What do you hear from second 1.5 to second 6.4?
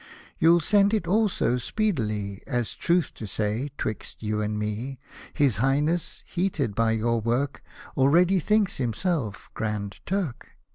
speedily— As, truth to say, 'twixt you and me. His Highness,